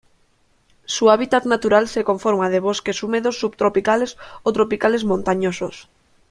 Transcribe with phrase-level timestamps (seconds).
[0.85, 5.89] Su hábitat natural se conforma de bosques húmedos subtropicales o tropicales montañosos.